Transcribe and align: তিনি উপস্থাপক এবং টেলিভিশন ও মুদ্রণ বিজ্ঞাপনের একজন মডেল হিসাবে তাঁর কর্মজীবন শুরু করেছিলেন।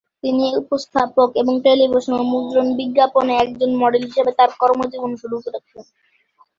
তিনি 0.23 0.45
উপস্থাপক 0.61 1.29
এবং 1.41 1.53
টেলিভিশন 1.65 2.13
ও 2.15 2.31
মুদ্রণ 2.31 2.67
বিজ্ঞাপনের 2.79 3.41
একজন 3.43 3.71
মডেল 3.81 4.03
হিসাবে 4.07 4.31
তাঁর 4.37 4.51
কর্মজীবন 4.61 5.11
শুরু 5.21 5.35
করেছিলেন। 5.43 5.85